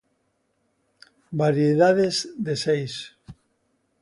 Variedades 1.41 2.17
de 2.47 2.57
seis 2.65 2.93